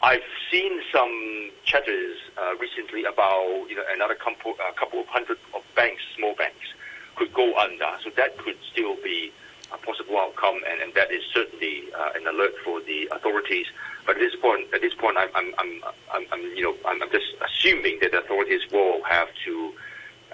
I've 0.03 0.23
seen 0.51 0.81
some 0.93 1.51
chatters 1.65 2.17
uh, 2.37 2.55
recently 2.59 3.03
about, 3.05 3.65
you 3.69 3.75
know, 3.75 3.83
another 3.91 4.15
couple, 4.15 4.55
couple 4.79 5.01
of 5.01 5.07
hundred 5.07 5.37
of 5.53 5.63
banks, 5.75 6.01
small 6.15 6.33
banks, 6.35 6.73
could 7.15 7.33
go 7.33 7.55
under. 7.57 7.89
So 8.03 8.09
that 8.17 8.37
could 8.37 8.57
still 8.71 8.95
be 9.03 9.31
a 9.73 9.77
possible 9.77 10.17
outcome, 10.17 10.59
and, 10.69 10.81
and 10.81 10.93
that 10.93 11.11
is 11.11 11.23
certainly 11.33 11.83
uh, 11.97 12.11
an 12.15 12.27
alert 12.27 12.53
for 12.63 12.81
the 12.81 13.07
authorities. 13.11 13.67
But 14.05 14.15
at 14.15 14.19
this 14.19 14.35
point, 14.35 14.67
at 14.73 14.81
this 14.81 14.93
point, 14.93 15.17
I'm, 15.17 15.29
I'm, 15.35 15.53
I'm, 15.57 15.81
I'm, 16.13 16.25
I'm 16.31 16.41
you 16.55 16.63
know, 16.63 16.75
I'm, 16.85 17.01
I'm, 17.01 17.11
just 17.11 17.27
assuming 17.41 17.99
that 18.01 18.11
the 18.11 18.19
authorities 18.19 18.61
will 18.71 19.03
have 19.03 19.29
to, 19.45 19.73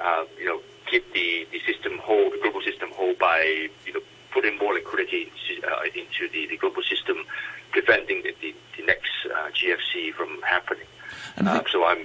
uh, 0.01 0.25
you 0.39 0.45
know, 0.45 0.61
keep 0.89 1.11
the, 1.13 1.47
the 1.51 1.59
system 1.71 1.97
whole, 1.99 2.29
the 2.31 2.39
global 2.41 2.61
system 2.61 2.89
whole 2.91 3.13
by, 3.19 3.69
you 3.85 3.93
know, 3.93 4.01
putting 4.31 4.57
more 4.57 4.73
liquidity 4.73 5.29
into, 5.29 5.67
uh, 5.67 5.83
into 5.83 6.29
the, 6.31 6.47
the 6.47 6.57
global 6.57 6.81
system, 6.83 7.17
preventing 7.71 8.23
the, 8.23 8.33
the, 8.41 8.55
the 8.77 8.83
next 8.85 9.11
uh, 9.25 9.49
GFC 9.49 10.13
from 10.13 10.41
happening. 10.43 10.87
Uh, 11.37 11.61
so 11.71 11.85
I'm, 11.85 11.99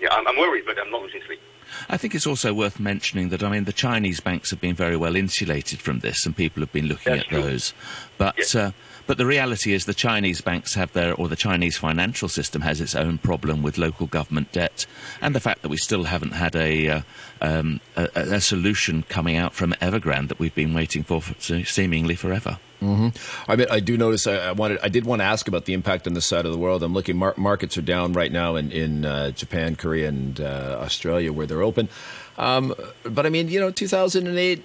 yeah, 0.00 0.08
I'm, 0.12 0.26
I'm 0.26 0.36
worried, 0.36 0.64
but 0.66 0.78
I'm 0.78 0.90
not 0.90 1.02
losing 1.02 1.22
sleep. 1.26 1.40
I 1.88 1.96
think 1.96 2.14
it's 2.14 2.26
also 2.26 2.52
worth 2.54 2.78
mentioning 2.80 3.28
that 3.30 3.42
I 3.42 3.50
mean 3.50 3.64
the 3.64 3.72
Chinese 3.72 4.20
banks 4.20 4.50
have 4.50 4.60
been 4.60 4.74
very 4.74 4.96
well 4.96 5.16
insulated 5.16 5.80
from 5.80 6.00
this, 6.00 6.26
and 6.26 6.36
people 6.36 6.60
have 6.62 6.72
been 6.72 6.86
looking 6.86 7.12
That's 7.12 7.24
at 7.24 7.28
true. 7.28 7.42
those. 7.42 7.74
But 8.16 8.34
yes. 8.38 8.54
uh, 8.54 8.72
but 9.08 9.16
the 9.16 9.26
reality 9.26 9.72
is 9.72 9.86
the 9.86 9.94
Chinese 9.94 10.42
banks 10.42 10.74
have 10.74 10.92
their, 10.92 11.14
or 11.14 11.28
the 11.28 11.34
Chinese 11.34 11.78
financial 11.78 12.28
system 12.28 12.60
has 12.60 12.78
its 12.78 12.94
own 12.94 13.16
problem 13.16 13.62
with 13.62 13.78
local 13.78 14.06
government 14.06 14.52
debt, 14.52 14.84
and 15.22 15.34
the 15.34 15.40
fact 15.40 15.62
that 15.62 15.70
we 15.70 15.78
still 15.78 16.04
haven't 16.04 16.32
had 16.32 16.54
a 16.54 16.88
uh, 16.88 17.00
um, 17.40 17.80
a, 17.96 18.08
a, 18.14 18.40
solution 18.40 19.02
coming 19.08 19.34
out 19.34 19.54
from 19.54 19.72
Evergrande 19.80 20.28
that 20.28 20.38
we've 20.38 20.54
been 20.54 20.74
waiting 20.74 21.02
for, 21.02 21.22
for 21.22 21.64
seemingly 21.64 22.16
forever. 22.16 22.58
Mm-hmm. 22.82 23.50
I 23.50 23.56
mean, 23.56 23.66
I 23.70 23.80
do 23.80 23.96
notice. 23.96 24.26
I, 24.26 24.50
I, 24.50 24.52
wanted. 24.52 24.78
I 24.82 24.88
did 24.88 25.06
want 25.06 25.20
to 25.20 25.24
ask 25.24 25.48
about 25.48 25.64
the 25.64 25.72
impact 25.72 26.06
on 26.06 26.12
this 26.12 26.26
side 26.26 26.44
of 26.44 26.52
the 26.52 26.58
world. 26.58 26.82
I'm 26.82 26.92
looking. 26.92 27.16
Mar- 27.16 27.34
markets 27.38 27.78
are 27.78 27.82
down 27.82 28.12
right 28.12 28.30
now 28.30 28.56
in 28.56 28.70
in 28.70 29.06
uh, 29.06 29.30
Japan, 29.30 29.74
Korea, 29.74 30.08
and 30.08 30.38
uh, 30.38 30.78
Australia, 30.82 31.32
where 31.32 31.46
they're 31.46 31.62
open. 31.62 31.88
Um, 32.36 32.74
but 33.04 33.24
I 33.24 33.30
mean, 33.30 33.48
you 33.48 33.58
know, 33.58 33.70
2008. 33.70 34.62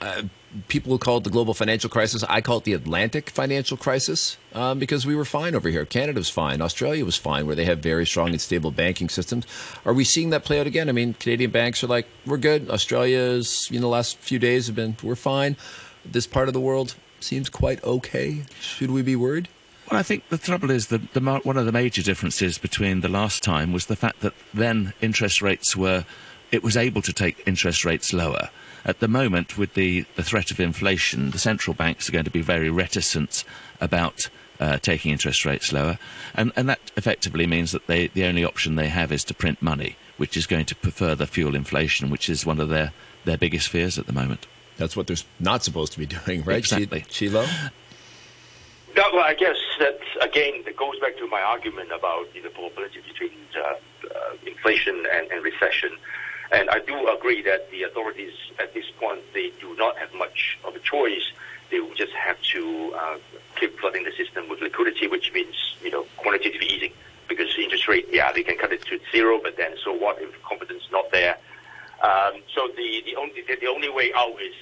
Uh, 0.00 0.22
people 0.68 0.98
call 0.98 1.18
it 1.18 1.24
the 1.24 1.30
global 1.30 1.54
financial 1.54 1.88
crisis. 1.88 2.22
I 2.28 2.40
call 2.40 2.58
it 2.58 2.64
the 2.64 2.74
Atlantic 2.74 3.30
financial 3.30 3.76
crisis 3.76 4.36
um, 4.52 4.78
because 4.78 5.06
we 5.06 5.16
were 5.16 5.24
fine 5.24 5.54
over 5.54 5.68
here. 5.68 5.84
Canada 5.84 6.20
was 6.20 6.28
fine. 6.28 6.60
Australia 6.60 7.04
was 7.04 7.16
fine, 7.16 7.46
where 7.46 7.56
they 7.56 7.64
have 7.64 7.78
very 7.78 8.06
strong 8.06 8.30
and 8.30 8.40
stable 8.40 8.70
banking 8.70 9.08
systems. 9.08 9.46
Are 9.84 9.92
we 9.92 10.04
seeing 10.04 10.30
that 10.30 10.44
play 10.44 10.60
out 10.60 10.66
again? 10.66 10.88
I 10.88 10.92
mean, 10.92 11.14
Canadian 11.14 11.50
banks 11.50 11.82
are 11.82 11.86
like, 11.86 12.06
we're 12.26 12.36
good. 12.36 12.70
Australia's, 12.70 13.68
you 13.70 13.78
know, 13.78 13.82
the 13.82 13.88
last 13.88 14.18
few 14.18 14.38
days 14.38 14.66
have 14.66 14.76
been, 14.76 14.96
we're 15.02 15.16
fine. 15.16 15.56
this 16.04 16.26
part 16.26 16.48
of 16.48 16.54
the 16.54 16.60
world 16.60 16.94
seems 17.20 17.48
quite 17.48 17.82
okay. 17.84 18.42
Should 18.60 18.90
we 18.90 19.02
be 19.02 19.16
worried? 19.16 19.48
Well, 19.90 19.98
I 19.98 20.02
think 20.02 20.28
the 20.28 20.38
trouble 20.38 20.70
is 20.70 20.88
that 20.88 21.12
the, 21.12 21.20
one 21.20 21.56
of 21.56 21.66
the 21.66 21.72
major 21.72 22.02
differences 22.02 22.58
between 22.58 23.00
the 23.00 23.08
last 23.08 23.42
time 23.42 23.72
was 23.72 23.86
the 23.86 23.96
fact 23.96 24.20
that 24.20 24.32
then 24.54 24.92
interest 25.00 25.42
rates 25.42 25.76
were, 25.76 26.04
it 26.50 26.62
was 26.62 26.76
able 26.76 27.02
to 27.02 27.12
take 27.12 27.42
interest 27.46 27.84
rates 27.84 28.12
lower. 28.12 28.50
At 28.84 29.00
the 29.00 29.08
moment, 29.08 29.56
with 29.56 29.74
the, 29.74 30.04
the 30.16 30.22
threat 30.22 30.50
of 30.50 30.58
inflation, 30.58 31.30
the 31.30 31.38
central 31.38 31.74
banks 31.74 32.08
are 32.08 32.12
going 32.12 32.24
to 32.24 32.30
be 32.30 32.42
very 32.42 32.70
reticent 32.70 33.44
about 33.80 34.28
uh, 34.58 34.78
taking 34.78 35.12
interest 35.12 35.44
rates 35.44 35.72
lower, 35.72 35.98
and, 36.34 36.52
and 36.56 36.68
that 36.68 36.80
effectively 36.96 37.46
means 37.46 37.72
that 37.72 37.86
they, 37.86 38.08
the 38.08 38.24
only 38.24 38.44
option 38.44 38.76
they 38.76 38.88
have 38.88 39.12
is 39.12 39.24
to 39.24 39.34
print 39.34 39.60
money, 39.62 39.96
which 40.16 40.36
is 40.36 40.46
going 40.46 40.64
to 40.66 40.74
further 40.74 41.26
fuel 41.26 41.54
inflation, 41.54 42.10
which 42.10 42.28
is 42.28 42.46
one 42.46 42.60
of 42.60 42.68
their, 42.68 42.92
their 43.24 43.38
biggest 43.38 43.68
fears 43.68 43.98
at 43.98 44.06
the 44.06 44.12
moment. 44.12 44.46
That's 44.76 44.96
what 44.96 45.06
they're 45.06 45.16
not 45.38 45.62
supposed 45.62 45.92
to 45.92 45.98
be 45.98 46.06
doing, 46.26 46.42
right? 46.44 46.58
Exactly. 46.58 47.02
Chi 47.02 47.26
Lo? 47.26 47.46
No, 48.96 49.04
well, 49.14 49.24
I 49.24 49.34
guess 49.34 49.56
that 49.78 49.98
again 50.20 50.62
that 50.66 50.76
goes 50.76 50.98
back 51.00 51.16
to 51.16 51.26
my 51.26 51.40
argument 51.40 51.90
about 51.92 52.26
the 52.34 52.48
probability 52.50 53.00
between 53.00 53.32
uh, 53.56 53.74
uh, 54.04 54.36
inflation 54.46 55.04
and, 55.12 55.30
and, 55.32 55.42
recession. 55.42 55.90
And 56.52 56.68
I 56.68 56.80
do 56.80 57.08
agree 57.08 57.40
that 57.42 57.70
the 57.70 57.84
authorities 57.84 58.34
at 58.58 58.74
this 58.74 58.84
point 59.00 59.20
they 59.32 59.52
do 59.58 59.74
not 59.76 59.96
have 59.96 60.12
much 60.14 60.58
of 60.64 60.76
a 60.76 60.78
choice. 60.80 61.32
They 61.70 61.80
will 61.80 61.94
just 61.94 62.12
have 62.12 62.36
to 62.52 62.94
uh, 62.94 63.18
keep 63.56 63.78
flooding 63.80 64.04
the 64.04 64.12
system 64.12 64.48
with 64.50 64.60
liquidity, 64.60 65.08
which 65.08 65.32
means 65.32 65.54
you 65.82 65.90
know 65.90 66.04
quantitative 66.18 66.60
easing. 66.60 66.92
Because 67.28 67.48
interest 67.58 67.88
rate, 67.88 68.06
yeah, 68.10 68.30
they 68.32 68.42
can 68.42 68.58
cut 68.58 68.72
it 68.72 68.82
to 68.82 69.00
zero, 69.10 69.40
but 69.42 69.56
then 69.56 69.76
so 69.82 69.92
what 69.94 70.20
if 70.20 70.30
confidence 70.42 70.82
is 70.84 70.92
not 70.92 71.10
there? 71.10 71.38
Um, 72.02 72.42
so 72.54 72.68
the, 72.76 73.02
the 73.06 73.16
only 73.16 73.42
the, 73.48 73.56
the 73.56 73.68
only 73.68 73.88
way 73.88 74.12
out 74.14 74.36
is 74.42 74.54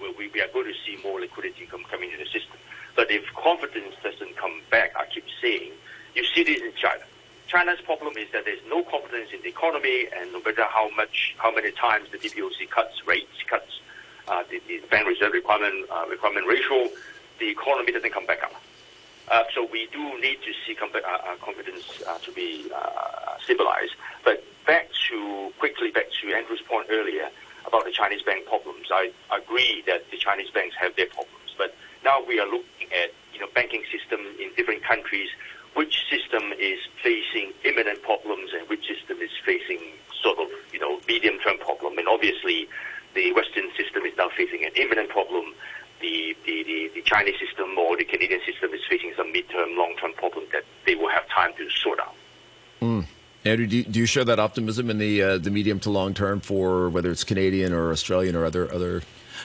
we, 0.00 0.28
we 0.28 0.40
are 0.40 0.48
going 0.48 0.66
to 0.66 0.74
see 0.84 1.00
more 1.04 1.20
liquidity 1.20 1.66
come, 1.66 1.84
coming 1.84 2.10
into 2.10 2.24
the 2.24 2.30
system. 2.30 2.58
But 2.96 3.10
if 3.10 3.24
confidence 3.34 3.94
doesn't 4.02 4.36
come 4.36 4.62
back, 4.70 4.94
I 4.96 5.04
keep 5.06 5.24
saying, 5.40 5.72
you 6.14 6.24
see 6.24 6.42
this 6.42 6.60
in 6.60 6.72
China. 6.74 7.04
China's 7.46 7.80
problem 7.80 8.16
is 8.16 8.26
that 8.32 8.44
there's 8.44 8.64
no 8.68 8.82
confidence 8.82 9.30
in 9.32 9.40
the 9.42 9.48
economy, 9.48 10.06
and 10.18 10.32
no 10.32 10.40
matter 10.40 10.64
how 10.64 10.90
much, 10.96 11.34
how 11.38 11.54
many 11.54 11.70
times 11.70 12.08
the 12.10 12.18
PBOC 12.18 12.68
cuts 12.70 13.06
rates, 13.06 13.42
cuts 13.48 13.80
uh, 14.28 14.42
the, 14.50 14.60
the 14.66 14.80
bank 14.90 15.06
reserve 15.06 15.32
requirement 15.32 15.86
uh, 15.90 16.04
requirement 16.10 16.46
ratio, 16.46 16.88
the 17.38 17.48
economy 17.48 17.92
doesn't 17.92 18.12
come 18.12 18.26
back 18.26 18.42
up. 18.42 18.52
Uh, 19.28 19.42
so 19.54 19.66
we 19.72 19.88
do 19.92 20.20
need 20.20 20.38
to 20.42 20.52
see 20.66 20.74
com- 20.74 20.90
uh, 20.94 20.98
uh, 20.98 21.36
confidence 21.42 22.02
uh, 22.06 22.18
to 22.18 22.32
be 22.32 22.70
stabilized. 23.42 23.94
But 24.24 24.42
back 24.66 24.88
to 25.08 25.52
quickly 25.58 25.90
back 25.90 26.06
to 26.20 26.34
Andrew's 26.34 26.62
point 26.62 26.88
earlier 26.90 27.28
about 27.66 27.84
the 27.84 27.92
Chinese 27.92 28.22
bank 28.22 28.46
problems. 28.46 28.86
I 28.90 29.12
agree 29.32 29.82
that 29.86 30.10
the 30.10 30.16
Chinese 30.16 30.50
banks 30.50 30.74
have 30.80 30.96
their 30.96 31.06
problems, 31.06 31.54
but 31.56 31.74
now 32.04 32.22
we 32.26 32.40
are 32.40 32.46
looking 32.46 32.92
at 32.92 33.10
you 33.32 33.40
know 33.40 33.46
banking 33.54 33.82
system 33.90 34.20
in 34.40 34.50
different 34.56 34.82
countries. 34.82 35.28
Which 35.76 35.94
system 36.08 36.52
is 36.58 36.78
facing 37.02 37.52
imminent 37.64 38.02
problems 38.02 38.50
and 38.56 38.68
which 38.68 38.86
system 38.88 39.18
is 39.20 39.30
facing 39.44 39.80
sort 40.22 40.38
of 40.38 40.48
you 40.72 40.80
know 40.80 40.98
medium 41.06 41.38
term 41.38 41.58
problem? 41.58 41.98
And 41.98 42.08
obviously, 42.08 42.68
the 43.14 43.32
Western 43.32 43.68
system 43.76 44.04
is 44.04 44.16
now 44.16 44.30
facing 44.36 44.64
an 44.64 44.72
imminent 44.76 45.08
problem. 45.10 45.54
The, 46.00 46.36
the, 46.44 46.62
the, 46.62 46.90
the 46.94 47.02
Chinese 47.02 47.36
system 47.40 47.76
or 47.78 47.96
the 47.96 48.04
Canadian 48.04 48.40
system 48.44 48.70
is 48.74 48.80
facing 48.88 49.14
some 49.16 49.32
midterm, 49.32 49.76
long 49.76 49.94
term 49.98 50.12
problem 50.12 50.44
that 50.52 50.64
they 50.84 50.94
will 50.94 51.08
have 51.08 51.26
time 51.28 51.52
to 51.56 51.68
sort 51.70 52.00
out. 52.00 52.14
Mm. 52.82 53.06
Andrew, 53.46 53.66
do 53.66 53.76
you, 53.76 53.84
do 53.84 54.00
you, 54.00 54.06
share 54.06 54.24
that 54.24 54.40
optimism 54.40 54.90
in 54.90 54.98
the 54.98 55.22
uh, 55.22 55.38
the 55.38 55.50
medium 55.50 55.78
to 55.80 55.90
long 55.90 56.14
term 56.14 56.40
for 56.40 56.90
whether 56.90 57.10
it's 57.10 57.24
Canadian 57.24 57.72
or 57.72 57.90
Australian 57.90 58.34
or 58.34 58.44
other 58.44 58.70
other? 58.72 59.02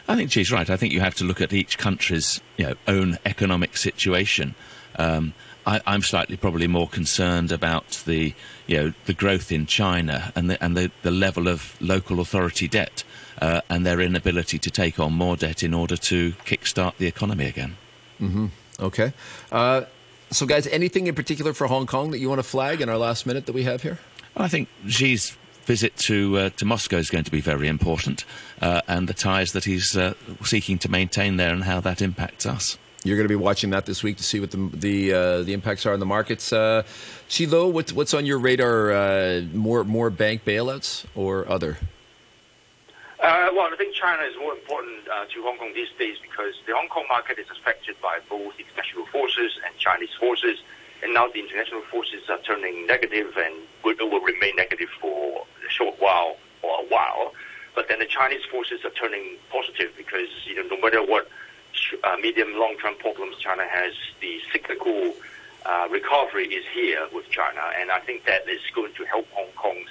I 0.08 0.16
think 0.16 0.32
she's 0.32 0.52
right. 0.52 0.70
I 0.70 0.76
think 0.76 0.92
you 0.92 1.02
have 1.02 1.16
to 1.16 1.24
look 1.24 1.40
at 1.40 1.54
each 1.54 1.78
country's 1.78 2.42
you 2.58 2.66
know, 2.66 2.74
own 2.88 3.18
economic 3.26 3.78
situation. 3.78 4.56
Um, 4.98 5.34
I, 5.66 5.82
am 5.86 6.02
slightly 6.02 6.38
probably 6.38 6.68
more 6.68 6.88
concerned 6.88 7.52
about 7.52 8.04
the 8.06 8.34
you 8.68 8.78
know 8.78 8.94
the 9.06 9.14
growth 9.14 9.52
in 9.52 9.66
China 9.66 10.32
and 10.36 10.50
the 10.50 10.64
and 10.64 10.76
the, 10.76 10.92
the 11.02 11.12
level 11.12 11.48
of 11.48 11.80
local 11.82 12.20
authority 12.20 12.68
debt 12.68 13.04
uh, 13.42 13.62
and 13.70 13.86
their 13.86 14.00
inability 14.02 14.58
to 14.60 14.72
take 14.72 15.00
on 15.00 15.14
more 15.14 15.36
debt 15.36 15.64
in 15.64 15.74
order 15.74 15.98
to 15.98 16.32
kickstart 16.46 16.98
the 16.98 17.08
economy 17.08 17.46
again. 17.46 17.78
Mm-hmm. 18.20 18.48
Okay. 18.80 19.14
Uh, 19.52 19.84
so, 20.32 20.46
guys, 20.46 20.66
anything 20.68 21.08
in 21.08 21.16
particular 21.16 21.54
for 21.54 21.68
Hong 21.68 21.86
Kong 21.86 22.12
that 22.12 22.20
you 22.20 22.30
want 22.30 22.40
to 22.40 22.48
flag 22.48 22.82
in 22.82 22.90
our 22.90 22.98
last 22.98 23.26
minute 23.26 23.46
that 23.48 23.54
we 23.54 23.64
have 23.64 23.82
here? 23.82 24.00
I 24.36 24.48
think 24.48 24.70
Xi's 24.88 25.38
visit 25.66 25.96
to 25.98 26.38
uh, 26.38 26.50
to 26.58 26.66
Moscow 26.66 26.98
is 26.98 27.10
going 27.10 27.26
to 27.26 27.32
be 27.32 27.42
very 27.42 27.68
important, 27.68 28.26
uh, 28.62 28.82
and 28.88 29.08
the 29.08 29.14
ties 29.14 29.52
that 29.52 29.66
he's 29.66 29.98
uh, 29.98 30.14
seeking 30.44 30.78
to 30.80 30.90
maintain 30.90 31.38
there 31.38 31.54
and 31.54 31.66
how 31.66 31.82
that 31.82 32.02
impacts 32.02 32.46
us. 32.46 32.78
You're 33.04 33.18
going 33.18 33.28
to 33.28 33.30
be 33.30 33.36
watching 33.36 33.72
that 33.72 33.88
this 33.88 34.04
week 34.04 34.18
to 34.18 34.24
see 34.24 34.40
what 34.40 34.52
the 34.52 34.70
the 34.74 35.14
uh, 35.14 35.42
the 35.42 35.54
impacts 35.54 35.88
are 35.88 35.94
on 35.94 36.00
the 36.00 36.06
markets. 36.06 36.54
Uh, 36.54 36.84
Chi 37.36 37.46
Lo, 37.46 37.68
what's 37.68 37.92
what's 37.92 38.14
on 38.14 38.28
your 38.28 38.38
radar? 38.38 38.92
Uh, 38.92 39.42
more 39.54 39.84
more 39.84 40.12
bank 40.12 40.46
bailouts 40.46 41.06
or 41.16 41.50
other? 41.50 41.80
Uh, 43.20 43.50
well, 43.54 43.70
I 43.72 43.76
think 43.76 43.96
China 43.96 44.24
is 44.24 44.36
more 44.38 44.54
important 44.54 45.08
uh, 45.08 45.26
to 45.26 45.42
Hong 45.42 45.58
Kong 45.58 45.72
these 45.74 45.90
days 45.98 46.18
because 46.22 46.54
the 46.68 46.74
Hong 46.76 46.90
Kong 46.90 47.06
market 47.10 47.40
is 47.40 47.48
affected 47.50 47.96
by 48.02 48.20
both 48.30 48.54
international 48.60 49.06
forces 49.08 49.52
and 49.66 49.76
Chinese 49.78 50.14
forces, 50.20 50.58
and 51.02 51.14
now 51.14 51.28
the 51.28 51.40
international 51.40 51.82
forces 51.90 52.30
are 52.30 52.40
turning 52.40 52.86
negative 52.86 53.34
and 53.38 53.56
will, 53.84 53.96
will 54.10 54.22
remain 54.22 54.56
negative 54.56 54.90
for 55.00 55.46
a 55.66 55.72
short 55.72 55.96
while 56.00 56.38
or 56.62 56.82
a 56.82 56.86
while. 56.88 57.34
But 57.74 57.88
then 57.88 57.98
the 57.98 58.06
Chinese 58.06 58.46
forces 58.46 58.86
are 58.86 58.92
turning 58.92 59.38
positive 59.50 59.92
because 59.98 60.30
you 60.46 60.56
know 60.56 60.76
no 60.76 60.82
matter 60.82 61.02
what 61.02 61.28
medium 62.22 62.54
long 62.58 62.76
term 62.82 62.96
problems 62.96 63.38
China 63.38 63.64
has, 63.68 63.94
the 64.20 64.40
cyclical 64.52 65.14
uh, 65.66 65.88
recovery 65.92 66.48
is 66.48 66.66
here 66.74 67.08
with 67.14 67.30
China, 67.30 67.62
and 67.80 67.92
I 67.92 68.00
think 68.00 68.26
that 68.26 68.48
is 68.50 68.62
going 68.74 68.94
to 68.94 69.06
help 69.06 69.28
Hong 69.32 69.52
Kong's 69.56 69.90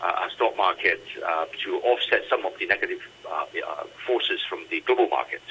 uh, 0.00 0.28
stock 0.34 0.56
market 0.56 1.00
uh, 1.24 1.46
to 1.64 1.76
offset 1.76 2.22
some 2.28 2.44
of 2.44 2.52
the 2.58 2.66
negative 2.66 2.98
uh, 3.30 3.44
forces 4.06 4.40
from 4.48 4.64
the 4.70 4.80
global 4.80 5.08
market. 5.08 5.42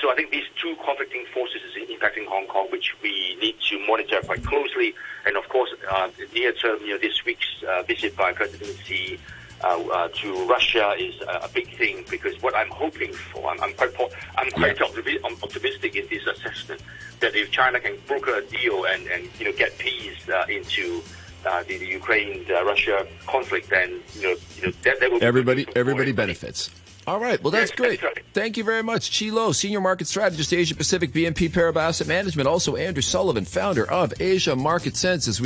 so 0.00 0.12
I 0.12 0.14
think 0.14 0.30
these 0.30 0.46
two 0.60 0.76
conflicting 0.84 1.26
forces 1.34 1.60
is 1.62 1.74
impacting 1.88 2.26
Hong 2.26 2.46
Kong, 2.46 2.68
which 2.70 2.94
we 3.02 3.36
need 3.40 3.56
to 3.68 3.84
monitor 3.86 4.20
quite 4.22 4.44
closely. 4.44 4.94
And 5.26 5.36
of 5.36 5.48
course, 5.48 5.70
near 6.32 6.52
term, 6.52 6.80
you 6.82 6.90
know, 6.90 6.98
this 6.98 7.24
week's 7.24 7.64
visit 7.86 8.16
by 8.16 8.32
President 8.32 8.78
Xi 8.84 9.16
uh, 9.16 9.18
uh, 9.18 9.43
to 9.60 10.46
Russia 10.48 10.94
is 10.98 11.14
a, 11.22 11.48
big 11.54 11.76
thing 11.76 12.04
because 12.10 12.40
what 12.42 12.54
I'm 12.56 12.70
hoping 12.70 13.12
for, 13.12 13.50
I'm, 13.50 13.60
I'm 13.60 13.74
quite, 13.74 13.94
I'm 14.36 14.50
quite 14.50 14.78
yeah. 14.78 15.18
optimistic 15.42 15.94
in 15.96 16.06
this 16.08 16.26
assessment 16.26 16.82
that 17.20 17.34
if 17.34 17.50
China 17.50 17.80
can 17.80 17.96
broker 18.06 18.36
a 18.36 18.44
deal 18.46 18.84
and, 18.84 19.06
and 19.08 19.28
you 19.38 19.46
know 19.46 19.52
get 19.52 19.76
peace 19.78 20.28
uh, 20.28 20.44
into 20.48 21.02
uh, 21.46 21.62
the, 21.64 21.78
the 21.78 21.86
Ukraine 21.86 22.44
uh, 22.50 22.64
Russia 22.64 23.06
conflict, 23.26 23.70
then 23.70 24.00
you 24.14 24.22
know, 24.22 24.36
you 24.56 24.62
know 24.66 24.72
that, 24.82 25.00
that 25.00 25.10
will 25.10 25.22
everybody 25.22 25.66
everybody 25.74 26.12
benefits. 26.12 26.70
All 27.06 27.20
right. 27.20 27.42
Well, 27.42 27.50
that's 27.50 27.70
great. 27.70 28.00
That's 28.00 28.16
right. 28.16 28.24
Thank 28.32 28.56
you 28.56 28.64
very 28.64 28.82
much. 28.82 29.18
Chi 29.18 29.30
Lo, 29.30 29.52
Senior 29.52 29.82
Market 29.82 30.06
Strategist, 30.06 30.54
Asia 30.54 30.74
Pacific, 30.74 31.12
BNP 31.12 31.50
Paribas 31.50 31.76
Asset 31.76 32.08
Management. 32.08 32.48
Also, 32.48 32.76
Andrew 32.76 33.02
Sullivan, 33.02 33.44
founder 33.44 33.90
of 33.90 34.14
Asia 34.20 34.56
Market 34.56 34.96
Sense. 34.96 35.38